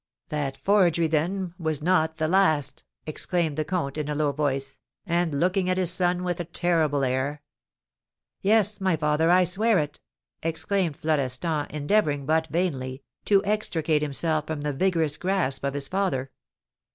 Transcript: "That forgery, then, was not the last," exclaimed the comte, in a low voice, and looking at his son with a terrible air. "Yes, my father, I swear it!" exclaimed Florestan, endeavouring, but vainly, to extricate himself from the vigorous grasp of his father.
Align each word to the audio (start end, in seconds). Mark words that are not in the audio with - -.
"That 0.29 0.57
forgery, 0.57 1.05
then, 1.05 1.53
was 1.59 1.83
not 1.83 2.17
the 2.17 2.27
last," 2.27 2.83
exclaimed 3.05 3.55
the 3.55 3.63
comte, 3.63 3.99
in 3.99 4.09
a 4.09 4.15
low 4.15 4.31
voice, 4.31 4.79
and 5.05 5.31
looking 5.39 5.69
at 5.69 5.77
his 5.77 5.91
son 5.93 6.23
with 6.23 6.39
a 6.39 6.45
terrible 6.45 7.03
air. 7.03 7.43
"Yes, 8.41 8.81
my 8.81 8.95
father, 8.95 9.29
I 9.29 9.43
swear 9.43 9.77
it!" 9.77 9.99
exclaimed 10.41 10.97
Florestan, 10.97 11.67
endeavouring, 11.69 12.25
but 12.25 12.47
vainly, 12.47 13.03
to 13.25 13.45
extricate 13.45 14.01
himself 14.01 14.47
from 14.47 14.61
the 14.61 14.73
vigorous 14.73 15.17
grasp 15.17 15.63
of 15.63 15.75
his 15.75 15.87
father. 15.87 16.31